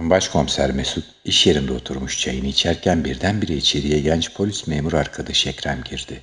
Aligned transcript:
Başkomiser 0.00 0.72
Mesut 0.72 1.04
iş 1.24 1.46
yerinde 1.46 1.72
oturmuş 1.72 2.20
çayını 2.20 2.46
içerken 2.46 3.04
birdenbire 3.04 3.54
içeriye 3.54 4.00
genç 4.00 4.34
polis 4.34 4.66
memur 4.66 4.92
arkadaşı 4.92 5.48
Ekrem 5.48 5.82
girdi. 5.84 6.22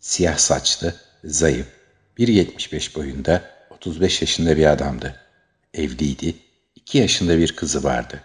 Siyah 0.00 0.36
saçlı, 0.36 0.94
zayıf, 1.24 1.66
1.75 2.18 2.94
boyunda, 2.94 3.42
35 3.70 4.22
yaşında 4.22 4.56
bir 4.56 4.66
adamdı. 4.66 5.16
Evliydi, 5.74 6.34
2 6.76 6.98
yaşında 6.98 7.38
bir 7.38 7.56
kızı 7.56 7.84
vardı. 7.84 8.20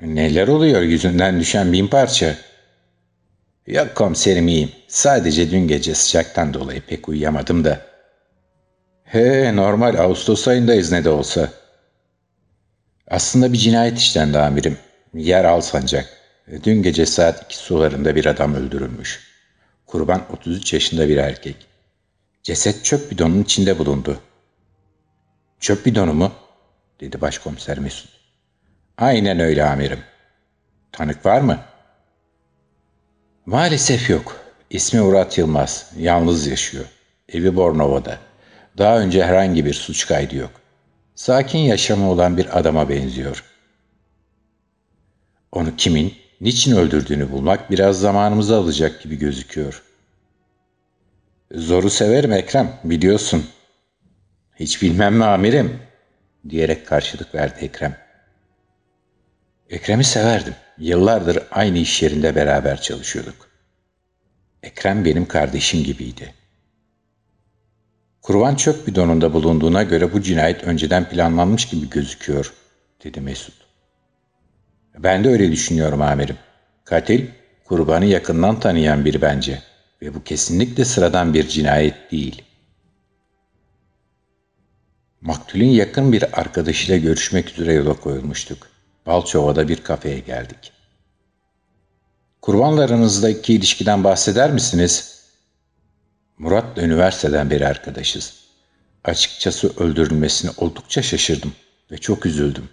Neler 0.00 0.48
oluyor 0.48 0.82
yüzünden 0.82 1.40
düşen 1.40 1.72
bin 1.72 1.86
parça? 1.86 2.36
Yok 3.66 3.94
komiserim 3.94 4.48
iyiyim. 4.48 4.72
Sadece 4.88 5.50
dün 5.50 5.68
gece 5.68 5.94
sıcaktan 5.94 6.54
dolayı 6.54 6.80
pek 6.80 7.08
uyuyamadım 7.08 7.64
da. 7.64 7.80
He 9.04 9.56
normal 9.56 9.94
Ağustos 9.94 10.48
ayındayız 10.48 10.92
ne 10.92 11.04
de 11.04 11.10
olsa. 11.10 11.48
Aslında 13.10 13.52
bir 13.52 13.58
cinayet 13.58 13.98
işlendi 13.98 14.38
amirim. 14.38 14.78
Yer 15.14 15.44
al 15.44 15.60
sancak. 15.60 16.08
Dün 16.64 16.82
gece 16.82 17.06
saat 17.06 17.42
iki 17.42 17.56
sularında 17.56 18.16
bir 18.16 18.26
adam 18.26 18.54
öldürülmüş. 18.54 19.20
Kurban 19.86 20.22
33 20.32 20.72
yaşında 20.72 21.08
bir 21.08 21.16
erkek. 21.16 21.56
Ceset 22.42 22.84
çöp 22.84 23.10
bidonun 23.10 23.42
içinde 23.42 23.78
bulundu. 23.78 24.20
Çöp 25.60 25.86
bidonu 25.86 26.14
mu? 26.14 26.32
dedi 27.00 27.20
başkomiser 27.20 27.78
Mesut. 27.78 28.10
Aynen 28.98 29.40
öyle 29.40 29.64
amirim. 29.64 30.00
Tanık 30.92 31.26
var 31.26 31.40
mı? 31.40 31.58
Maalesef 33.46 34.10
yok. 34.10 34.36
İsmi 34.70 35.00
Murat 35.00 35.38
Yılmaz. 35.38 35.90
Yalnız 35.98 36.46
yaşıyor. 36.46 36.84
Evi 37.28 37.56
Bornova'da. 37.56 38.18
Daha 38.78 38.98
önce 38.98 39.24
herhangi 39.24 39.64
bir 39.64 39.74
suç 39.74 40.06
kaydı 40.06 40.36
yok. 40.36 40.50
Sakin 41.18 41.58
yaşamı 41.58 42.10
olan 42.10 42.36
bir 42.36 42.58
adama 42.58 42.88
benziyor. 42.88 43.44
Onu 45.52 45.76
kimin, 45.76 46.14
niçin 46.40 46.76
öldürdüğünü 46.76 47.32
bulmak 47.32 47.70
biraz 47.70 48.00
zamanımızı 48.00 48.56
alacak 48.56 49.02
gibi 49.02 49.16
gözüküyor. 49.18 49.82
Zoru 51.52 51.90
severim 51.90 52.32
Ekrem, 52.32 52.80
biliyorsun. 52.84 53.46
Hiç 54.56 54.82
bilmem 54.82 55.14
mi 55.16 55.24
amirim? 55.24 55.80
diyerek 56.48 56.86
karşılık 56.86 57.34
verdi 57.34 57.64
Ekrem. 57.64 57.96
Ekrem'i 59.70 60.04
severdim. 60.04 60.54
Yıllardır 60.78 61.42
aynı 61.50 61.78
iş 61.78 62.02
yerinde 62.02 62.34
beraber 62.34 62.80
çalışıyorduk. 62.80 63.48
Ekrem 64.62 65.04
benim 65.04 65.28
kardeşim 65.28 65.84
gibiydi. 65.84 66.34
Kurban 68.28 68.54
çöp 68.54 68.86
bidonunda 68.86 69.32
bulunduğuna 69.32 69.82
göre 69.82 70.12
bu 70.12 70.22
cinayet 70.22 70.64
önceden 70.64 71.08
planlanmış 71.08 71.68
gibi 71.68 71.90
gözüküyor, 71.90 72.54
dedi 73.04 73.20
Mesut. 73.20 73.54
Ben 74.98 75.24
de 75.24 75.28
öyle 75.28 75.52
düşünüyorum 75.52 76.02
amirim. 76.02 76.36
Katil, 76.84 77.26
kurbanı 77.64 78.04
yakından 78.04 78.60
tanıyan 78.60 79.04
biri 79.04 79.22
bence 79.22 79.62
ve 80.02 80.14
bu 80.14 80.24
kesinlikle 80.24 80.84
sıradan 80.84 81.34
bir 81.34 81.48
cinayet 81.48 82.12
değil. 82.12 82.42
Maktulün 85.20 85.68
yakın 85.68 86.12
bir 86.12 86.40
arkadaşıyla 86.40 86.96
görüşmek 86.96 87.50
üzere 87.50 87.72
yola 87.72 87.94
koyulmuştuk. 87.94 88.66
Balçova'da 89.06 89.68
bir 89.68 89.76
kafeye 89.76 90.18
geldik. 90.18 90.72
Kurbanlarınızdaki 92.42 93.54
ilişkiden 93.54 94.04
bahseder 94.04 94.50
misiniz? 94.52 95.17
Murat'la 96.38 96.82
üniversiteden 96.82 97.50
beri 97.50 97.66
arkadaşız. 97.66 98.34
Açıkçası 99.04 99.72
öldürülmesine 99.76 100.50
oldukça 100.56 101.02
şaşırdım 101.02 101.52
ve 101.90 101.98
çok 101.98 102.26
üzüldüm. 102.26 102.68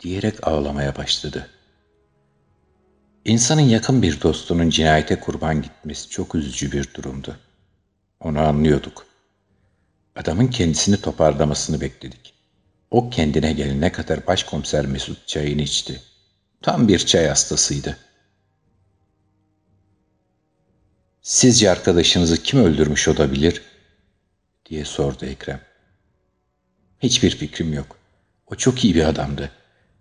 Diyerek 0.00 0.46
ağlamaya 0.46 0.96
başladı. 0.96 1.48
İnsanın 3.24 3.60
yakın 3.60 4.02
bir 4.02 4.20
dostunun 4.20 4.70
cinayete 4.70 5.20
kurban 5.20 5.62
gitmesi 5.62 6.08
çok 6.08 6.34
üzücü 6.34 6.72
bir 6.72 6.94
durumdu. 6.94 7.36
Onu 8.20 8.40
anlıyorduk. 8.40 9.06
Adamın 10.16 10.46
kendisini 10.46 11.00
toparlamasını 11.00 11.80
bekledik. 11.80 12.34
O 12.90 13.10
kendine 13.10 13.52
gelene 13.52 13.92
kadar 13.92 14.26
başkomiser 14.26 14.86
Mesut 14.86 15.28
çayını 15.28 15.62
içti. 15.62 16.02
Tam 16.62 16.88
bir 16.88 16.98
çay 16.98 17.26
hastasıydı. 17.26 17.96
Sizce 21.22 21.70
arkadaşınızı 21.70 22.42
kim 22.42 22.64
öldürmüş 22.64 23.08
olabilir? 23.08 23.62
diye 24.66 24.84
sordu 24.84 25.26
Ekrem. 25.26 25.60
Hiçbir 27.00 27.30
fikrim 27.30 27.72
yok. 27.72 27.96
O 28.46 28.54
çok 28.54 28.84
iyi 28.84 28.94
bir 28.94 29.04
adamdı. 29.04 29.50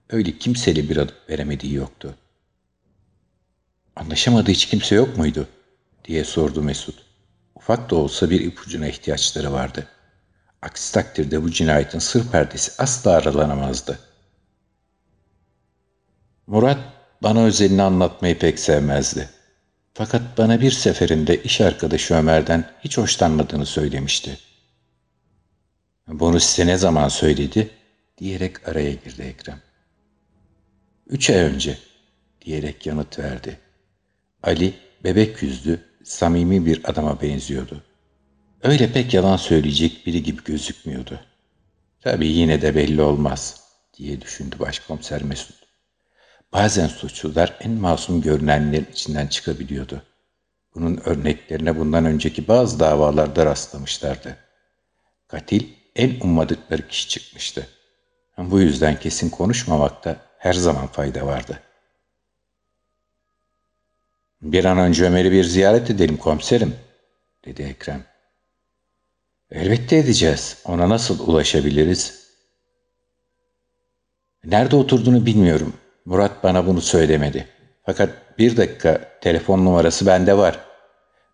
Öyle 0.09 0.37
kimseyle 0.37 0.89
bir 0.89 0.97
adım 0.97 1.15
veremediği 1.29 1.73
yoktu. 1.73 2.15
Anlaşamadığı 3.95 4.51
hiç 4.51 4.65
kimse 4.65 4.95
yok 4.95 5.17
muydu? 5.17 5.47
diye 6.05 6.23
sordu 6.23 6.61
Mesut. 6.61 7.05
Ufak 7.55 7.89
da 7.89 7.95
olsa 7.95 8.29
bir 8.29 8.41
ipucuna 8.41 8.87
ihtiyaçları 8.87 9.51
vardı.'' 9.51 10.01
Aksi 10.61 10.93
takdirde 10.93 11.43
bu 11.43 11.51
cinayetin 11.51 11.99
sır 11.99 12.31
perdesi 12.31 12.71
asla 12.77 13.11
aralanamazdı. 13.11 13.99
Murat 16.47 16.79
bana 17.23 17.43
özelini 17.43 17.81
anlatmayı 17.81 18.39
pek 18.39 18.59
sevmezdi. 18.59 19.29
Fakat 19.93 20.37
bana 20.37 20.61
bir 20.61 20.71
seferinde 20.71 21.43
iş 21.43 21.61
arkadaşı 21.61 22.13
Ömer'den 22.13 22.71
hiç 22.83 22.97
hoşlanmadığını 22.97 23.65
söylemişti. 23.65 24.37
Bunu 26.07 26.39
size 26.39 26.67
ne 26.67 26.77
zaman 26.77 27.07
söyledi? 27.07 27.69
diyerek 28.17 28.67
araya 28.69 28.91
girdi 28.91 29.21
Ekrem. 29.21 29.61
Üç 31.07 31.29
ay 31.29 31.37
önce 31.37 31.77
diyerek 32.41 32.85
yanıt 32.85 33.19
verdi. 33.19 33.59
Ali 34.43 34.73
bebek 35.03 35.41
yüzlü, 35.41 35.79
samimi 36.03 36.65
bir 36.65 36.89
adama 36.89 37.21
benziyordu. 37.21 37.83
Öyle 38.63 38.91
pek 38.91 39.13
yalan 39.13 39.37
söyleyecek 39.37 40.05
biri 40.05 40.23
gibi 40.23 40.43
gözükmüyordu. 40.43 41.19
Tabii 42.01 42.27
yine 42.27 42.61
de 42.61 42.75
belli 42.75 43.01
olmaz 43.01 43.61
diye 43.97 44.21
düşündü 44.21 44.55
başkomiser 44.59 45.23
Mesut. 45.23 45.60
Bazen 46.53 46.87
suçlular 46.87 47.57
en 47.59 47.71
masum 47.71 48.21
görünenlerin 48.21 48.87
içinden 48.91 49.27
çıkabiliyordu. 49.27 50.01
Bunun 50.75 50.97
örneklerine 50.97 51.79
bundan 51.79 52.05
önceki 52.05 52.47
bazı 52.47 52.79
davalarda 52.79 53.45
rastlamışlardı. 53.45 54.37
Katil 55.27 55.67
en 55.95 56.19
ummadıkları 56.19 56.87
kişi 56.87 57.09
çıkmıştı. 57.09 57.67
Bu 58.37 58.59
yüzden 58.59 58.99
kesin 58.99 59.29
konuşmamakta 59.29 60.17
her 60.37 60.53
zaman 60.53 60.87
fayda 60.87 61.25
vardı. 61.25 61.59
Bir 64.41 64.65
an 64.65 64.77
önce 64.77 65.05
Ömer'i 65.05 65.31
bir 65.31 65.43
ziyaret 65.43 65.89
edelim 65.89 66.17
komiserim, 66.17 66.75
dedi 67.45 67.61
Ekrem. 67.61 68.03
Elbette 69.51 69.97
edeceğiz. 69.97 70.57
Ona 70.65 70.89
nasıl 70.89 71.27
ulaşabiliriz? 71.27 72.27
Nerede 74.43 74.75
oturduğunu 74.75 75.25
bilmiyorum. 75.25 75.73
Murat 76.05 76.43
bana 76.43 76.67
bunu 76.67 76.81
söylemedi. 76.81 77.47
Fakat 77.85 78.39
bir 78.39 78.57
dakika 78.57 79.19
telefon 79.21 79.65
numarası 79.65 80.05
bende 80.05 80.37
var. 80.37 80.59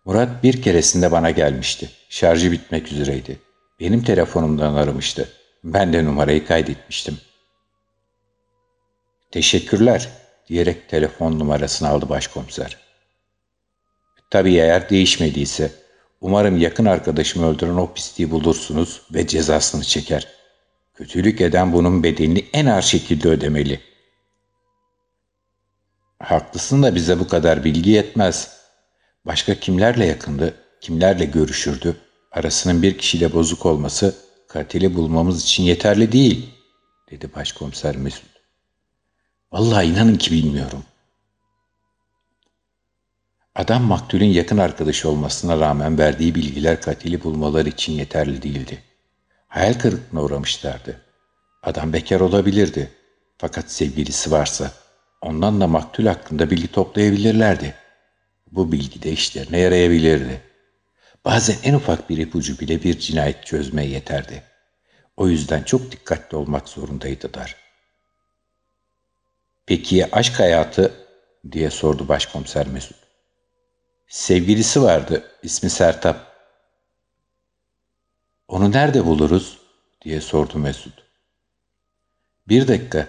Murat 0.04 0.42
bir 0.42 0.62
keresinde 0.62 1.12
bana 1.12 1.30
gelmişti. 1.30 1.90
Şarjı 2.08 2.52
bitmek 2.52 2.92
üzereydi. 2.92 3.38
Benim 3.80 4.02
telefonumdan 4.02 4.74
aramıştı. 4.74 5.28
Ben 5.64 5.92
de 5.92 6.04
numarayı 6.04 6.46
kaydetmiştim. 6.46 7.18
Teşekkürler 9.30 10.08
diyerek 10.48 10.88
telefon 10.88 11.38
numarasını 11.38 11.88
aldı 11.88 12.08
başkomiser. 12.08 12.76
Tabii 14.30 14.54
eğer 14.54 14.90
değişmediyse 14.90 15.70
Umarım 16.20 16.56
yakın 16.56 16.84
arkadaşımı 16.84 17.46
öldüren 17.46 17.76
o 17.76 17.92
pisliği 17.92 18.30
bulursunuz 18.30 19.02
ve 19.14 19.26
cezasını 19.26 19.84
çeker. 19.84 20.28
Kötülük 20.94 21.40
eden 21.40 21.72
bunun 21.72 22.02
bedelini 22.02 22.44
en 22.52 22.66
ağır 22.66 22.82
şekilde 22.82 23.28
ödemeli. 23.28 23.80
Haklısın 26.22 26.82
da 26.82 26.94
bize 26.94 27.20
bu 27.20 27.28
kadar 27.28 27.64
bilgi 27.64 27.90
yetmez. 27.90 28.58
Başka 29.26 29.54
kimlerle 29.54 30.06
yakındı, 30.06 30.54
kimlerle 30.80 31.24
görüşürdü? 31.24 31.96
Arasının 32.32 32.82
bir 32.82 32.98
kişiyle 32.98 33.32
bozuk 33.32 33.66
olması 33.66 34.16
katili 34.48 34.94
bulmamız 34.94 35.42
için 35.42 35.62
yeterli 35.62 36.12
değil, 36.12 36.50
dedi 37.10 37.34
başkomiser 37.34 37.96
Mesut. 37.96 38.30
Vallahi 39.52 39.86
inanın 39.86 40.16
ki 40.16 40.32
bilmiyorum.'' 40.32 40.98
Adam 43.58 43.82
maktulün 43.82 44.26
yakın 44.26 44.58
arkadaşı 44.58 45.08
olmasına 45.08 45.60
rağmen 45.60 45.98
verdiği 45.98 46.34
bilgiler 46.34 46.80
katili 46.80 47.24
bulmaları 47.24 47.68
için 47.68 47.92
yeterli 47.92 48.42
değildi. 48.42 48.82
Hayal 49.48 49.74
kırıklığına 49.74 50.22
uğramışlardı. 50.22 51.00
Adam 51.62 51.92
bekar 51.92 52.20
olabilirdi. 52.20 52.90
Fakat 53.38 53.70
sevgilisi 53.70 54.30
varsa 54.30 54.72
ondan 55.22 55.60
da 55.60 55.66
maktul 55.66 56.06
hakkında 56.06 56.50
bilgi 56.50 56.72
toplayabilirlerdi. 56.72 57.74
Bu 58.52 58.72
bilgi 58.72 59.02
de 59.02 59.12
işlerine 59.12 59.58
yarayabilirdi. 59.58 60.42
Bazen 61.24 61.56
en 61.62 61.74
ufak 61.74 62.10
bir 62.10 62.18
ipucu 62.18 62.58
bile 62.58 62.82
bir 62.82 62.98
cinayet 62.98 63.46
çözmeye 63.46 63.90
yeterdi. 63.90 64.42
O 65.16 65.28
yüzden 65.28 65.62
çok 65.62 65.92
dikkatli 65.92 66.36
olmak 66.36 66.68
zorundaydılar. 66.68 67.56
Peki 69.66 70.14
aşk 70.14 70.40
hayatı 70.40 70.92
diye 71.52 71.70
sordu 71.70 72.08
başkomiser 72.08 72.66
Mesut. 72.66 72.96
Sevgilisi 74.08 74.82
vardı, 74.82 75.30
ismi 75.42 75.70
Sertap. 75.70 76.28
Onu 78.48 78.72
nerede 78.72 79.06
buluruz? 79.06 79.58
diye 80.02 80.20
sordu 80.20 80.58
Mesut. 80.58 81.04
Bir 82.48 82.68
dakika, 82.68 83.08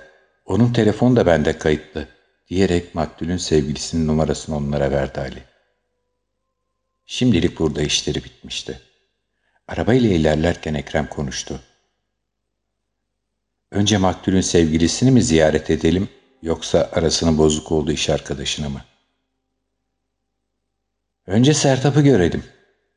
onun 0.49 0.73
telefonu 0.73 1.15
da 1.15 1.25
bende 1.25 1.57
kayıtlı 1.57 2.07
diyerek 2.47 2.95
maktulün 2.95 3.37
sevgilisinin 3.37 4.07
numarasını 4.07 4.55
onlara 4.57 4.91
verdi 4.91 5.19
Ali. 5.19 5.43
Şimdilik 7.05 7.59
burada 7.59 7.81
işleri 7.81 8.23
bitmişti. 8.23 8.81
Arabayla 9.67 10.09
ilerlerken 10.09 10.73
Ekrem 10.73 11.07
konuştu. 11.09 11.59
Önce 13.71 13.97
maktulün 13.97 14.41
sevgilisini 14.41 15.11
mi 15.11 15.23
ziyaret 15.23 15.69
edelim 15.69 16.09
yoksa 16.41 16.89
arasının 16.93 17.37
bozuk 17.37 17.71
olduğu 17.71 17.91
iş 17.91 18.09
arkadaşını 18.09 18.69
mı? 18.69 18.81
Önce 21.27 21.53
Sertap'ı 21.53 22.01
görelim. 22.01 22.43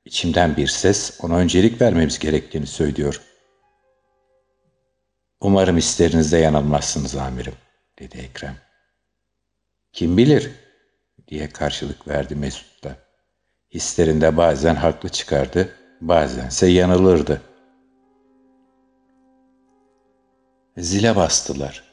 İçimden 0.04 0.56
bir 0.56 0.66
ses 0.66 1.18
ona 1.22 1.36
öncelik 1.36 1.80
vermemiz 1.80 2.18
gerektiğini 2.18 2.66
söylüyor. 2.66 3.20
Umarım 5.42 5.78
isterinizde 5.78 6.38
yanılmazsınız 6.38 7.16
amirim, 7.16 7.54
dedi 7.98 8.18
Ekrem. 8.18 8.56
Kim 9.92 10.16
bilir, 10.16 10.50
diye 11.28 11.48
karşılık 11.48 12.08
verdi 12.08 12.34
Mesut 12.34 12.84
da. 12.84 12.96
Hislerinde 13.74 14.36
bazen 14.36 14.74
haklı 14.74 15.08
çıkardı, 15.08 15.68
bazense 16.00 16.66
yanılırdı. 16.66 17.42
Zile 20.76 21.16
bastılar. 21.16 21.84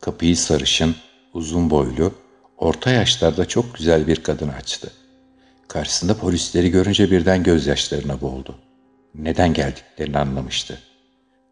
Kapıyı 0.00 0.36
sarışın, 0.36 0.96
uzun 1.32 1.70
boylu, 1.70 2.14
orta 2.56 2.90
yaşlarda 2.90 3.48
çok 3.48 3.74
güzel 3.74 4.06
bir 4.06 4.22
kadın 4.22 4.48
açtı. 4.48 4.92
Karşısında 5.68 6.16
polisleri 6.16 6.70
görünce 6.70 7.10
birden 7.10 7.42
gözyaşlarına 7.42 8.20
boğuldu. 8.20 8.58
Neden 9.14 9.52
geldiklerini 9.54 10.18
anlamıştı. 10.18 10.78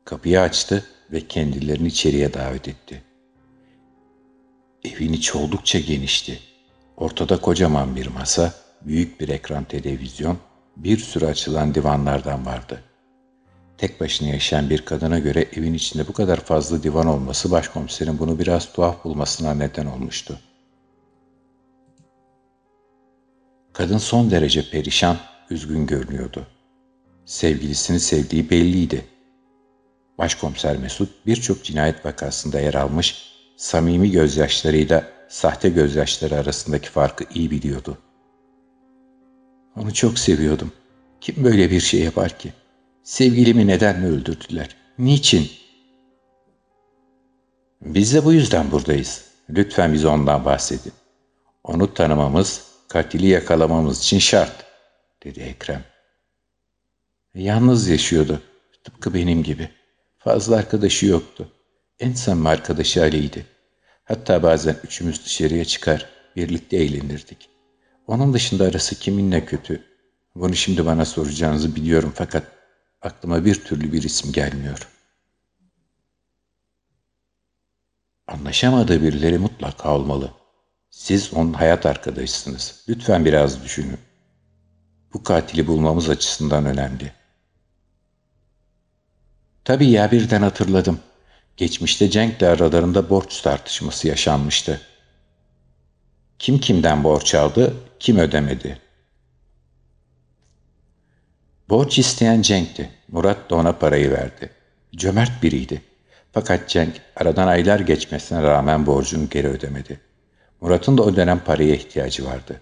Kapıyı 0.04 0.40
açtı 0.40 0.84
ve 1.12 1.20
kendilerini 1.28 1.88
içeriye 1.88 2.34
davet 2.34 2.68
etti. 2.68 3.02
Evin 4.84 5.12
içi 5.12 5.38
oldukça 5.38 5.78
genişti. 5.78 6.38
Ortada 6.96 7.40
kocaman 7.40 7.96
bir 7.96 8.06
masa, 8.06 8.54
büyük 8.82 9.20
bir 9.20 9.28
ekran 9.28 9.64
televizyon, 9.64 10.38
bir 10.76 10.98
sürü 10.98 11.26
açılan 11.26 11.74
divanlardan 11.74 12.46
vardı. 12.46 12.82
Tek 13.78 14.00
başına 14.00 14.28
yaşayan 14.28 14.70
bir 14.70 14.84
kadına 14.84 15.18
göre 15.18 15.46
evin 15.56 15.74
içinde 15.74 16.08
bu 16.08 16.12
kadar 16.12 16.40
fazla 16.40 16.82
divan 16.82 17.06
olması 17.06 17.50
başkomiserin 17.50 18.18
bunu 18.18 18.38
biraz 18.38 18.72
tuhaf 18.72 19.04
bulmasına 19.04 19.54
neden 19.54 19.86
olmuştu. 19.86 20.38
Kadın 23.72 23.98
son 23.98 24.30
derece 24.30 24.70
perişan, 24.70 25.16
üzgün 25.50 25.86
görünüyordu. 25.86 26.46
Sevgilisini 27.24 28.00
sevdiği 28.00 28.50
belliydi. 28.50 29.04
Başkomiser 30.18 30.76
Mesut 30.76 31.26
birçok 31.26 31.64
cinayet 31.64 32.06
vakasında 32.06 32.60
yer 32.60 32.74
almış, 32.74 33.34
samimi 33.56 34.10
gözyaşlarıyla 34.10 35.04
sahte 35.28 35.68
gözyaşları 35.68 36.34
arasındaki 36.34 36.90
farkı 36.90 37.24
iyi 37.34 37.50
biliyordu. 37.50 37.98
Onu 39.76 39.94
çok 39.94 40.18
seviyordum. 40.18 40.72
Kim 41.20 41.44
böyle 41.44 41.70
bir 41.70 41.80
şey 41.80 42.00
yapar 42.00 42.38
ki? 42.38 42.52
Sevgilimi 43.02 43.66
neden 43.66 44.04
öldürdüler? 44.04 44.76
Niçin? 44.98 45.50
Biz 47.80 48.14
de 48.14 48.24
bu 48.24 48.32
yüzden 48.32 48.70
buradayız. 48.70 49.24
Lütfen 49.50 49.92
bize 49.92 50.08
ondan 50.08 50.44
bahsedin. 50.44 50.92
Onu 51.64 51.94
tanımamız, 51.94 52.66
katili 52.88 53.26
yakalamamız 53.26 53.98
için 53.98 54.18
şart, 54.18 54.64
dedi 55.24 55.40
Ekrem. 55.40 55.84
Yalnız 57.34 57.88
yaşıyordu, 57.88 58.42
tıpkı 58.84 59.14
benim 59.14 59.42
gibi. 59.42 59.70
Fazla 60.24 60.56
arkadaşı 60.56 61.06
yoktu. 61.06 61.48
En 61.98 62.12
samimi 62.12 62.48
arkadaşı 62.48 63.02
Ali'ydi. 63.02 63.46
Hatta 64.04 64.42
bazen 64.42 64.76
üçümüz 64.84 65.24
dışarıya 65.24 65.64
çıkar, 65.64 66.08
birlikte 66.36 66.76
eğlenirdik. 66.76 67.48
Onun 68.06 68.34
dışında 68.34 68.64
arası 68.64 68.98
kiminle 68.98 69.44
kötü? 69.44 69.84
Bunu 70.34 70.54
şimdi 70.54 70.86
bana 70.86 71.04
soracağınızı 71.04 71.76
biliyorum 71.76 72.12
fakat 72.14 72.44
aklıma 73.02 73.44
bir 73.44 73.54
türlü 73.54 73.92
bir 73.92 74.02
isim 74.02 74.32
gelmiyor. 74.32 74.88
Anlaşamadığı 78.26 79.02
birileri 79.02 79.38
mutlaka 79.38 79.94
olmalı. 79.94 80.30
Siz 80.90 81.34
onun 81.34 81.52
hayat 81.52 81.86
arkadaşısınız. 81.86 82.84
Lütfen 82.88 83.24
biraz 83.24 83.64
düşünün. 83.64 83.98
Bu 85.14 85.22
katili 85.22 85.66
bulmamız 85.66 86.10
açısından 86.10 86.66
önemli. 86.66 87.23
Tabii 89.64 89.90
ya 89.90 90.10
birden 90.12 90.42
hatırladım. 90.42 91.00
Geçmişte 91.56 92.10
Cenk'le 92.10 92.42
aralarında 92.42 93.10
borç 93.10 93.40
tartışması 93.40 94.08
yaşanmıştı. 94.08 94.80
Kim 96.38 96.58
kimden 96.58 97.04
borç 97.04 97.34
aldı, 97.34 97.74
kim 98.00 98.18
ödemedi. 98.18 98.78
Borç 101.68 101.98
isteyen 101.98 102.42
Cenk'ti. 102.42 102.90
Murat 103.08 103.50
da 103.50 103.54
ona 103.54 103.72
parayı 103.72 104.10
verdi. 104.10 104.50
Cömert 104.96 105.42
biriydi. 105.42 105.82
Fakat 106.32 106.68
Cenk 106.68 107.00
aradan 107.16 107.46
aylar 107.46 107.80
geçmesine 107.80 108.42
rağmen 108.42 108.86
borcunu 108.86 109.28
geri 109.28 109.48
ödemedi. 109.48 110.00
Murat'ın 110.60 110.98
da 110.98 111.02
o 111.02 111.16
dönem 111.16 111.38
paraya 111.38 111.74
ihtiyacı 111.74 112.26
vardı. 112.26 112.60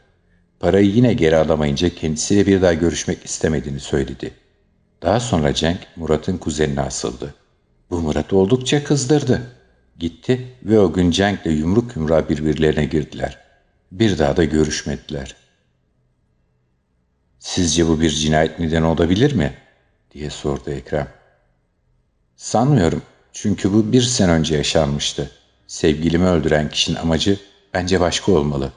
Parayı 0.60 0.87
yine 0.87 1.14
geri 1.14 1.37
alamayınca 1.37 1.94
kendisiyle 1.94 2.46
bir 2.46 2.62
daha 2.62 2.75
görüşmek 2.75 3.25
istemediğini 3.25 3.81
söyledi. 3.81 4.41
Daha 5.02 5.20
sonra 5.20 5.54
Cenk 5.54 5.78
Murat'ın 5.96 6.38
kuzenine 6.38 6.81
asıldı. 6.81 7.34
Bu 7.90 8.00
Murat'ı 8.00 8.37
oldukça 8.37 8.84
kızdırdı. 8.84 9.43
Gitti 9.99 10.56
ve 10.62 10.78
o 10.78 10.93
gün 10.93 11.10
Cenk'le 11.10 11.46
yumruk 11.46 11.96
yumruğa 11.96 12.28
birbirlerine 12.28 12.84
girdiler. 12.84 13.38
Bir 13.93 14.19
daha 14.19 14.37
da 14.37 14.44
görüşmediler. 14.44 15.37
Sizce 17.38 17.88
bu 17.88 18.00
bir 18.00 18.10
cinayet 18.10 18.58
nedeni 18.58 18.87
olabilir 18.87 19.32
mi? 19.32 19.54
diye 20.14 20.30
sordu 20.30 20.71
Ekrem. 20.71 21.09
Sanmıyorum. 22.37 23.02
Çünkü 23.32 23.73
bu 23.73 23.92
bir 23.92 24.02
sene 24.02 24.32
önce 24.32 24.56
yaşanmıştı. 24.56 25.30
Sevgilimi 25.66 26.26
öldüren 26.26 26.71
kişinin 26.71 26.97
amacı 26.97 27.40
bence 27.75 28.00
başka 28.00 28.32
olmalı. 28.32 28.73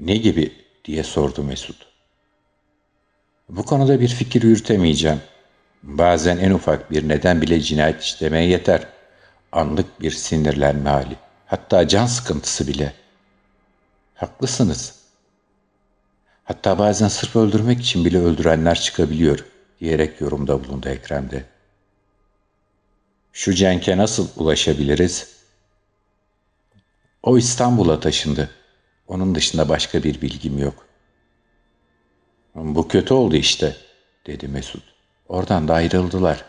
Ne 0.00 0.16
gibi 0.16 0.52
diye 0.84 1.02
sordu 1.02 1.42
Mesut. 1.42 1.89
Bu 3.50 3.62
konuda 3.62 4.00
bir 4.00 4.08
fikir 4.08 4.42
yürütemeyeceğim. 4.42 5.20
Bazen 5.82 6.36
en 6.36 6.50
ufak 6.50 6.90
bir 6.90 7.08
neden 7.08 7.42
bile 7.42 7.60
cinayet 7.60 8.02
işlemeye 8.02 8.48
yeter. 8.48 8.86
Anlık 9.52 10.00
bir 10.00 10.10
sinirlenme 10.10 10.90
hali. 10.90 11.16
Hatta 11.46 11.88
can 11.88 12.06
sıkıntısı 12.06 12.68
bile. 12.68 12.92
Haklısınız. 14.14 14.94
Hatta 16.44 16.78
bazen 16.78 17.08
sırf 17.08 17.36
öldürmek 17.36 17.80
için 17.80 18.04
bile 18.04 18.18
öldürenler 18.18 18.80
çıkabiliyor 18.80 19.44
diyerek 19.80 20.20
yorumda 20.20 20.64
bulundu 20.64 20.88
Ekrem'de. 20.88 21.44
Şu 23.32 23.54
Cenk'e 23.54 23.96
nasıl 23.96 24.28
ulaşabiliriz? 24.36 25.28
O 27.22 27.38
İstanbul'a 27.38 28.00
taşındı. 28.00 28.50
Onun 29.08 29.34
dışında 29.34 29.68
başka 29.68 30.02
bir 30.02 30.20
bilgim 30.20 30.58
yok. 30.58 30.89
Bu 32.64 32.88
kötü 32.88 33.14
oldu 33.14 33.36
işte, 33.36 33.76
dedi 34.26 34.48
Mesut. 34.48 34.82
Oradan 35.28 35.68
da 35.68 35.74
ayrıldılar. 35.74 36.44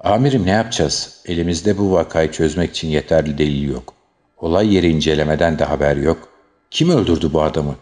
Amirim 0.00 0.46
ne 0.46 0.50
yapacağız? 0.50 1.22
Elimizde 1.26 1.78
bu 1.78 1.92
vakayı 1.92 2.32
çözmek 2.32 2.70
için 2.70 2.88
yeterli 2.88 3.38
delil 3.38 3.68
yok. 3.68 3.94
Olay 4.38 4.74
yeri 4.74 4.88
incelemeden 4.88 5.58
de 5.58 5.64
haber 5.64 5.96
yok. 5.96 6.28
Kim 6.70 6.90
öldürdü 6.90 7.32
bu 7.32 7.42
adamı? 7.42 7.76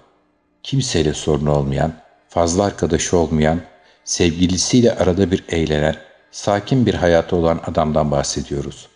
Kimseyle 0.62 1.14
sorunu 1.14 1.54
olmayan, 1.54 1.92
fazla 2.28 2.64
arkadaşı 2.64 3.16
olmayan, 3.16 3.60
sevgilisiyle 4.04 4.94
arada 4.94 5.30
bir 5.30 5.44
eğlenen, 5.48 5.96
sakin 6.30 6.86
bir 6.86 6.94
hayatı 6.94 7.36
olan 7.36 7.60
adamdan 7.66 8.10
bahsediyoruz. 8.10 8.88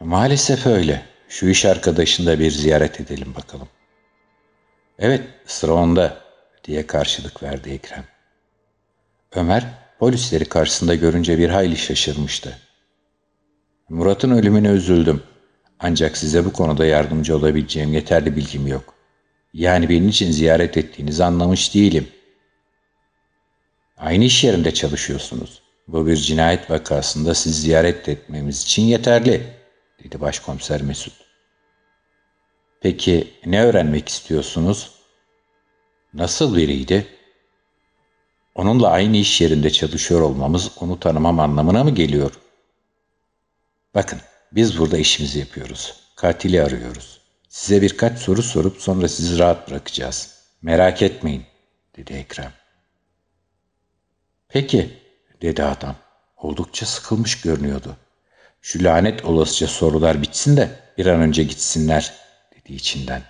Maalesef 0.00 0.66
öyle. 0.66 1.02
Şu 1.28 1.46
iş 1.46 1.64
arkadaşını 1.64 2.26
da 2.26 2.38
bir 2.38 2.50
ziyaret 2.50 3.00
edelim 3.00 3.34
bakalım. 3.36 3.68
Evet, 4.98 5.22
sıra 5.46 5.72
onda 5.72 6.23
diye 6.64 6.86
karşılık 6.86 7.42
verdi 7.42 7.70
Ekrem. 7.70 8.04
Ömer 9.32 9.64
polisleri 9.98 10.44
karşısında 10.44 10.94
görünce 10.94 11.38
bir 11.38 11.48
hayli 11.48 11.76
şaşırmıştı. 11.76 12.58
Murat'ın 13.88 14.30
ölümüne 14.30 14.68
üzüldüm. 14.68 15.22
Ancak 15.80 16.16
size 16.16 16.44
bu 16.44 16.52
konuda 16.52 16.86
yardımcı 16.86 17.36
olabileceğim 17.36 17.92
yeterli 17.92 18.36
bilgim 18.36 18.66
yok. 18.66 18.94
Yani 19.52 19.88
benim 19.88 20.08
için 20.08 20.30
ziyaret 20.30 20.76
ettiğinizi 20.76 21.24
anlamış 21.24 21.74
değilim. 21.74 22.08
Aynı 23.96 24.24
iş 24.24 24.44
yerinde 24.44 24.74
çalışıyorsunuz. 24.74 25.62
Bu 25.88 26.06
bir 26.06 26.16
cinayet 26.16 26.70
vakasında 26.70 27.34
siz 27.34 27.62
ziyaret 27.62 28.08
etmemiz 28.08 28.62
için 28.62 28.82
yeterli, 28.82 29.42
dedi 30.04 30.20
başkomiser 30.20 30.82
Mesut. 30.82 31.14
Peki 32.80 33.30
ne 33.46 33.64
öğrenmek 33.64 34.08
istiyorsunuz? 34.08 34.93
Nasıl 36.14 36.56
biriydi? 36.56 37.06
Onunla 38.54 38.88
aynı 38.88 39.16
iş 39.16 39.40
yerinde 39.40 39.70
çalışıyor 39.70 40.20
olmamız 40.20 40.70
onu 40.80 41.00
tanımam 41.00 41.40
anlamına 41.40 41.84
mı 41.84 41.90
geliyor? 41.90 42.32
Bakın, 43.94 44.20
biz 44.52 44.78
burada 44.78 44.98
işimizi 44.98 45.38
yapıyoruz. 45.38 45.94
Katili 46.16 46.62
arıyoruz. 46.62 47.20
Size 47.48 47.82
birkaç 47.82 48.18
soru 48.18 48.42
sorup 48.42 48.76
sonra 48.80 49.08
sizi 49.08 49.38
rahat 49.38 49.70
bırakacağız. 49.70 50.44
Merak 50.62 51.02
etmeyin, 51.02 51.44
dedi 51.96 52.12
Ekrem. 52.12 52.52
Peki, 54.48 54.98
dedi 55.42 55.64
adam. 55.64 55.96
Oldukça 56.36 56.86
sıkılmış 56.86 57.40
görünüyordu. 57.40 57.96
Şu 58.60 58.84
lanet 58.84 59.24
olasıca 59.24 59.66
sorular 59.66 60.22
bitsin 60.22 60.56
de 60.56 60.70
bir 60.98 61.06
an 61.06 61.20
önce 61.20 61.44
gitsinler, 61.44 62.14
dedi 62.54 62.74
içinden. 62.74 63.22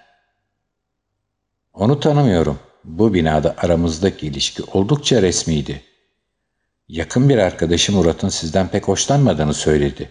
Onu 1.73 2.01
tanımıyorum. 2.01 2.59
Bu 2.85 3.15
binada 3.15 3.55
aramızdaki 3.59 4.27
ilişki 4.27 4.63
oldukça 4.63 5.23
resmiydi. 5.23 5.83
Yakın 6.89 7.29
bir 7.29 7.39
arkadaşım 7.39 7.95
Murat'ın 7.95 8.29
sizden 8.29 8.69
pek 8.69 8.89
hoşlanmadığını 8.89 9.55
söyledi. 9.55 10.11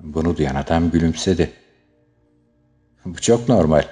Bunu 0.00 0.36
duyan 0.36 0.54
adam 0.54 0.90
gülümsedi. 0.90 1.52
Bu 3.04 3.20
çok 3.20 3.48
normal. 3.48 3.84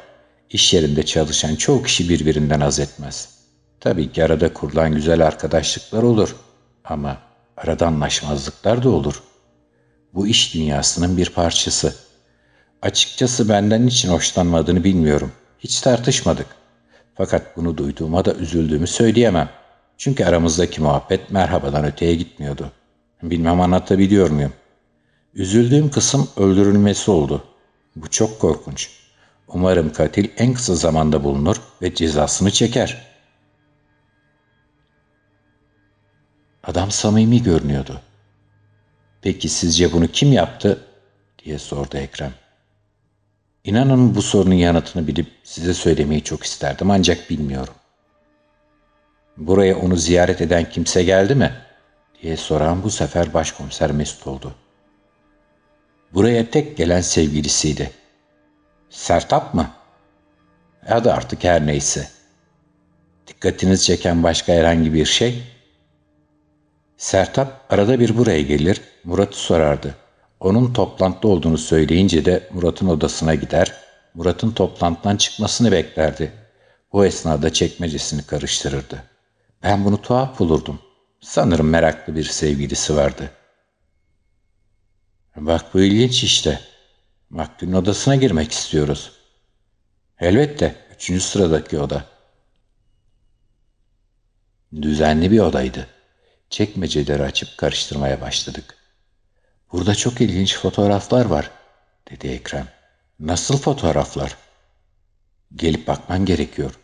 İş 0.50 0.74
yerinde 0.74 1.02
çalışan 1.02 1.56
çoğu 1.56 1.82
kişi 1.82 2.08
birbirinden 2.08 2.60
az 2.60 2.80
etmez. 2.80 3.28
Tabii 3.80 4.12
ki 4.12 4.24
arada 4.24 4.52
kurulan 4.52 4.94
güzel 4.94 5.26
arkadaşlıklar 5.26 6.02
olur. 6.02 6.36
Ama 6.84 7.18
arada 7.56 7.86
anlaşmazlıklar 7.86 8.82
da 8.82 8.90
olur. 8.90 9.22
Bu 10.14 10.26
iş 10.26 10.54
dünyasının 10.54 11.16
bir 11.16 11.30
parçası. 11.30 11.94
Açıkçası 12.82 13.48
benden 13.48 13.86
için 13.86 14.08
hoşlanmadığını 14.08 14.84
bilmiyorum. 14.84 15.32
Hiç 15.58 15.80
tartışmadık. 15.80 16.61
Fakat 17.14 17.56
bunu 17.56 17.78
duyduğuma 17.78 18.24
da 18.24 18.34
üzüldüğümü 18.34 18.86
söyleyemem. 18.86 19.50
Çünkü 19.98 20.24
aramızdaki 20.24 20.82
muhabbet 20.82 21.30
merhabadan 21.30 21.84
öteye 21.84 22.14
gitmiyordu. 22.14 22.72
Bilmem 23.22 23.60
anlatabiliyor 23.60 24.30
muyum? 24.30 24.52
Üzüldüğüm 25.34 25.90
kısım 25.90 26.28
öldürülmesi 26.36 27.10
oldu. 27.10 27.44
Bu 27.96 28.10
çok 28.10 28.40
korkunç. 28.40 28.90
Umarım 29.48 29.92
katil 29.92 30.28
en 30.36 30.54
kısa 30.54 30.74
zamanda 30.74 31.24
bulunur 31.24 31.56
ve 31.82 31.94
cezasını 31.94 32.50
çeker. 32.50 33.12
Adam 36.64 36.90
samimi 36.90 37.42
görünüyordu. 37.42 38.00
Peki 39.22 39.48
sizce 39.48 39.92
bunu 39.92 40.08
kim 40.08 40.32
yaptı? 40.32 40.84
diye 41.44 41.58
sordu 41.58 41.96
Ekrem. 41.96 42.32
İnanın 43.64 44.14
bu 44.14 44.22
sorunun 44.22 44.54
yanıtını 44.54 45.06
bilip 45.06 45.26
size 45.44 45.74
söylemeyi 45.74 46.24
çok 46.24 46.44
isterdim 46.44 46.90
ancak 46.90 47.30
bilmiyorum. 47.30 47.74
Buraya 49.36 49.78
onu 49.78 49.96
ziyaret 49.96 50.40
eden 50.40 50.70
kimse 50.70 51.02
geldi 51.02 51.34
mi? 51.34 51.52
diye 52.22 52.36
soran 52.36 52.82
bu 52.82 52.90
sefer 52.90 53.34
başkomiser 53.34 53.92
Mesut 53.92 54.26
oldu. 54.26 54.54
Buraya 56.14 56.50
tek 56.50 56.76
gelen 56.76 57.00
sevgilisiydi. 57.00 57.90
Sertap 58.90 59.54
mı? 59.54 59.70
Ya 60.88 61.04
da 61.04 61.14
artık 61.14 61.44
her 61.44 61.66
neyse. 61.66 62.08
Dikkatiniz 63.26 63.84
çeken 63.86 64.22
başka 64.22 64.52
herhangi 64.52 64.92
bir 64.92 65.04
şey? 65.04 65.42
Sertap 66.96 67.72
arada 67.72 68.00
bir 68.00 68.18
buraya 68.18 68.42
gelir, 68.42 68.80
Murat'ı 69.04 69.38
sorardı. 69.38 70.01
Onun 70.42 70.72
toplantıda 70.72 71.28
olduğunu 71.28 71.58
söyleyince 71.58 72.24
de 72.24 72.48
Murat'ın 72.52 72.86
odasına 72.86 73.34
gider, 73.34 73.74
Murat'ın 74.14 74.50
toplantıdan 74.50 75.16
çıkmasını 75.16 75.72
beklerdi. 75.72 76.32
Bu 76.92 77.06
esnada 77.06 77.52
çekmecesini 77.52 78.22
karıştırırdı. 78.22 79.02
Ben 79.62 79.84
bunu 79.84 80.02
tuhaf 80.02 80.38
bulurdum. 80.38 80.80
Sanırım 81.20 81.68
meraklı 81.68 82.16
bir 82.16 82.24
sevgilisi 82.24 82.96
vardı. 82.96 83.30
Bak 85.36 85.74
bu 85.74 85.80
ilginç 85.80 86.24
işte. 86.24 86.60
Maktulün 87.30 87.72
odasına 87.72 88.16
girmek 88.16 88.52
istiyoruz. 88.52 89.12
Elbette, 90.20 90.76
üçüncü 90.94 91.20
sıradaki 91.20 91.78
oda. 91.78 92.04
Düzenli 94.82 95.30
bir 95.30 95.40
odaydı. 95.40 95.86
Çekmeceleri 96.50 97.22
açıp 97.22 97.58
karıştırmaya 97.58 98.20
başladık. 98.20 98.81
Burada 99.72 99.94
çok 99.94 100.20
ilginç 100.20 100.56
fotoğraflar 100.56 101.24
var, 101.24 101.50
dedi 102.10 102.28
Ekrem. 102.28 102.68
Nasıl 103.20 103.58
fotoğraflar? 103.58 104.36
Gelip 105.54 105.88
bakman 105.88 106.24
gerekiyor. 106.24 106.78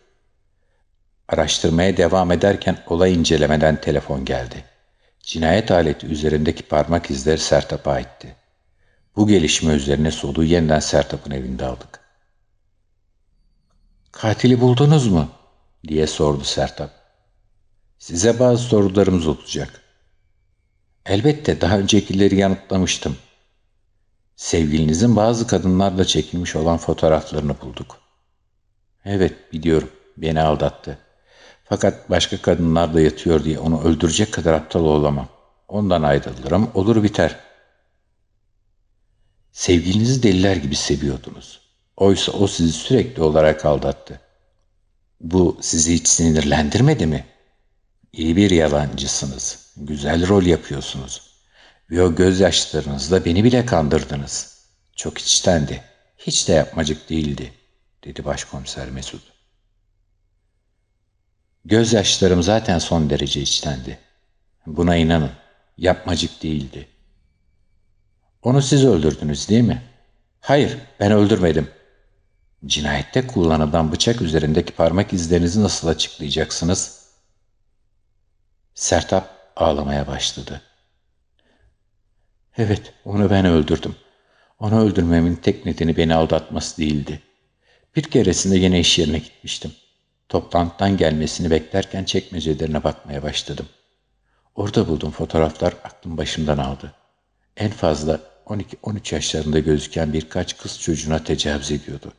Araştırmaya 1.29 1.97
devam 1.97 2.33
ederken 2.33 2.79
olay 2.87 3.15
incelemeden 3.15 3.81
telefon 3.81 4.25
geldi. 4.25 4.65
Cinayet 5.21 5.71
aleti 5.71 6.07
üzerindeki 6.07 6.63
parmak 6.63 7.11
izleri 7.11 7.39
Sertap'a 7.39 7.93
aitti. 7.93 8.37
Bu 9.17 9.29
gelişme 9.29 9.73
üzerine 9.75 10.11
soluğu 10.11 10.45
yeniden 10.45 10.81
Sertap'ın 10.81 11.31
evinde 11.31 11.67
aldık. 11.67 12.01
Katili 14.13 14.61
buldunuz 14.61 15.09
mu? 15.09 15.29
diye 15.89 16.07
sordu 16.07 16.45
Sertap. 16.45 16.91
Size 17.99 18.41
bazı 18.41 18.63
sorularımız 18.63 19.27
olacak. 19.27 19.88
Elbette 21.09 21.61
daha 21.61 21.79
öncekileri 21.79 22.37
yanıtlamıştım. 22.37 23.17
Sevgilinizin 24.37 25.17
bazı 25.17 25.47
kadınlarla 25.47 26.05
çekilmiş 26.05 26.57
olan 26.57 26.79
fotoğraflarını 26.79 27.61
bulduk. 27.61 27.99
Evet 29.05 29.53
biliyorum 29.53 29.91
beni 30.17 30.41
aldattı. 30.41 30.99
Fakat 31.65 32.11
başka 32.11 32.43
kadınlarla 32.43 33.01
yatıyor 33.01 33.45
diye 33.45 33.59
onu 33.59 33.83
öldürecek 33.83 34.33
kadar 34.33 34.53
aptal 34.53 34.85
olamam. 34.85 35.29
Ondan 35.69 36.03
ayrılırım 36.03 36.71
olur 36.75 37.03
biter. 37.03 37.37
Sevgilinizi 39.53 40.23
deliler 40.23 40.57
gibi 40.57 40.77
seviyordunuz. 40.77 41.61
Oysa 41.97 42.33
o 42.33 42.47
sizi 42.47 42.73
sürekli 42.73 43.23
olarak 43.23 43.65
aldattı. 43.65 44.21
Bu 45.21 45.59
sizi 45.61 45.95
hiç 45.95 46.09
sinirlendirmedi 46.09 47.07
mi? 47.07 47.25
İyi 48.13 48.37
bir 48.37 48.51
yalancısınız.'' 48.51 49.69
Güzel 49.81 50.29
rol 50.29 50.43
yapıyorsunuz. 50.43 51.23
Ve 51.91 52.03
o 52.03 52.15
gözyaşlarınızla 52.15 53.25
beni 53.25 53.45
bile 53.45 53.67
kandırdınız. 53.67 54.59
Çok 54.97 55.19
içtendi. 55.19 55.83
Hiç 56.19 56.49
de 56.49 56.53
yapmacık 56.53 57.11
değildi, 57.11 57.53
dedi 58.05 58.25
başkomiser 58.25 58.91
Mesut. 58.91 59.23
Gözyaşlarım 61.65 62.43
zaten 62.43 62.79
son 62.79 63.11
derece 63.11 63.41
içtendi. 63.41 63.99
Buna 64.67 64.97
inanın. 64.97 65.31
Yapmacık 65.79 66.43
değildi. 66.43 66.89
Onu 68.43 68.63
siz 68.63 68.85
öldürdünüz 68.85 69.49
değil 69.49 69.65
mi? 69.65 69.83
Hayır, 70.41 70.79
ben 71.01 71.13
öldürmedim. 71.13 71.71
Cinayette 72.67 73.27
kullanılan 73.27 73.93
bıçak 73.93 74.23
üzerindeki 74.23 74.73
parmak 74.73 75.13
izlerinizi 75.13 75.63
nasıl 75.63 75.89
açıklayacaksınız? 75.89 76.98
Sertap 78.79 79.53
ağlamaya 79.57 80.07
başladı. 80.07 80.63
Evet, 82.59 82.95
onu 83.05 83.31
ben 83.31 83.45
öldürdüm. 83.45 83.97
Onu 84.59 84.81
öldürmemin 84.81 85.35
tek 85.35 85.67
nedeni 85.67 85.97
beni 85.97 86.15
aldatması 86.15 86.77
değildi. 86.77 87.23
Bir 87.97 88.03
keresinde 88.03 88.57
yine 88.57 88.81
iş 88.81 88.99
yerine 88.99 89.19
gitmiştim. 89.19 89.73
Toplantıdan 90.29 90.97
gelmesini 90.97 91.51
beklerken 91.51 92.05
çekmecelerine 92.05 92.85
bakmaya 92.85 93.23
başladım. 93.23 93.67
Orada 94.55 94.89
buldum 94.89 95.11
fotoğraflar 95.11 95.75
aklım 95.85 96.17
başımdan 96.17 96.59
aldı. 96.59 96.93
En 97.57 97.71
fazla 97.71 98.21
12-13 98.47 99.15
yaşlarında 99.15 99.59
gözüken 99.59 100.13
birkaç 100.13 100.57
kız 100.57 100.81
çocuğuna 100.81 101.25
tecavüz 101.25 101.73
ediyordu. 101.73 102.13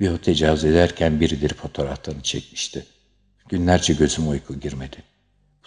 Ve 0.00 0.10
o 0.10 0.18
tecavüz 0.18 0.64
ederken 0.64 1.20
birileri 1.20 1.54
fotoğraflarını 1.54 2.22
çekmişti. 2.22 2.86
Günlerce 3.48 3.92
gözüm 3.94 4.30
uyku 4.30 4.60
girmedi. 4.60 5.09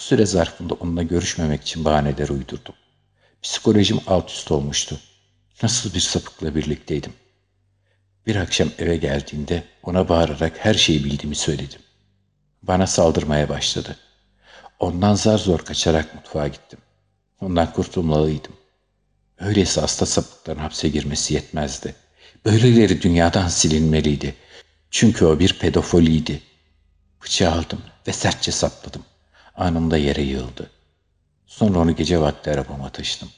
Süre 0.04 0.26
zarfında 0.26 0.74
onunla 0.74 1.04
görüşmemek 1.04 1.62
için 1.62 1.86
bahaneler 1.86 2.30
uydurdum. 2.30 2.76
Psikolojim 3.42 4.00
alt 4.08 4.30
üst 4.30 4.52
olmuştu. 4.52 5.00
Nasıl 5.64 5.94
bir 5.94 6.00
sapıkla 6.00 6.56
birlikteydim. 6.56 7.14
Bir 8.28 8.36
akşam 8.36 8.70
eve 8.78 8.98
geldiğinde 8.98 9.64
ona 9.84 10.10
bağırarak 10.10 10.66
her 10.66 10.74
şeyi 10.74 11.04
bildiğimi 11.04 11.36
söyledim. 11.36 11.80
Bana 12.64 12.88
saldırmaya 12.88 13.50
başladı. 13.50 13.98
Ondan 14.80 15.16
zar 15.16 15.38
zor 15.38 15.60
kaçarak 15.60 16.16
mutfağa 16.16 16.48
gittim. 16.48 16.80
Ondan 17.42 17.74
kurtulmalıydım. 17.74 18.54
Öyleyse 19.40 19.82
hasta 19.82 20.06
sapıkların 20.06 20.60
hapse 20.60 20.90
girmesi 20.90 21.34
yetmezdi. 21.34 21.96
Böyleleri 22.46 23.02
dünyadan 23.02 23.48
silinmeliydi. 23.48 24.36
Çünkü 24.92 25.26
o 25.26 25.40
bir 25.40 25.60
pedofiliydi. 25.60 26.42
Bıçağı 27.24 27.52
aldım 27.52 27.82
ve 28.08 28.14
sertçe 28.14 28.52
sapladım. 28.52 29.02
Anında 29.56 29.98
yere 29.98 30.22
yığıldı. 30.22 30.72
Sonra 31.46 31.80
onu 31.80 31.96
gece 31.96 32.22
vakti 32.22 32.52
arabama 32.52 32.90
taşıdım. 32.90 33.30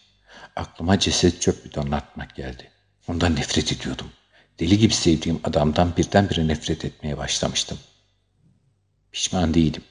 Aklıma 0.56 1.00
ceset 1.00 1.42
çöp 1.42 1.66
bidonuna 1.66 1.96
atmak 1.96 2.36
geldi. 2.36 2.72
Ondan 3.08 3.36
nefret 3.36 3.72
ediyordum. 3.72 4.12
Deli 4.60 4.78
gibi 4.78 4.94
sevdiğim 4.94 5.40
adamdan 5.44 5.98
birdenbire 5.98 6.48
nefret 6.48 6.86
etmeye 6.86 7.18
başlamıştım. 7.18 7.80
Pişman 9.12 9.54
değilim. 9.54 9.84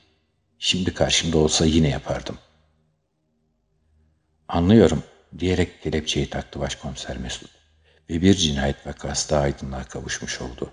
Şimdi 0.58 0.94
karşımda 0.94 1.38
olsa 1.38 1.66
yine 1.66 1.88
yapardım. 1.88 2.38
Anlıyorum 4.48 5.02
diyerek 5.38 5.82
kelepçeyi 5.82 6.30
taktı 6.30 6.60
başkomiser 6.60 7.18
Mesut 7.18 7.50
ve 8.10 8.22
bir 8.22 8.34
cinayet 8.34 8.86
vakası 8.86 9.30
da 9.30 9.38
aydınlığa 9.38 9.84
kavuşmuş 9.84 10.40
oldu. 10.40 10.72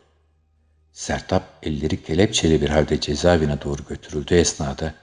Sertap 0.91 1.43
elleri 1.63 2.03
kelepçeli 2.03 2.61
bir 2.61 2.69
halde 2.69 2.99
cezaevine 2.99 3.61
doğru 3.61 3.85
götürüldüğü 3.89 4.35
esnada 4.35 4.93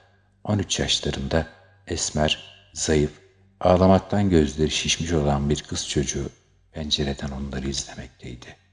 13 0.43 0.79
yaşlarında 0.79 1.47
esmer, 1.87 2.43
zayıf, 2.73 3.11
ağlamaktan 3.59 4.29
gözleri 4.29 4.71
şişmiş 4.71 5.11
olan 5.11 5.49
bir 5.49 5.63
kız 5.63 5.87
çocuğu 5.89 6.29
pencereden 6.71 7.29
onları 7.29 7.69
izlemekteydi. 7.69 8.68